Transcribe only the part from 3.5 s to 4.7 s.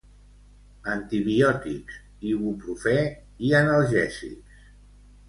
analgèsics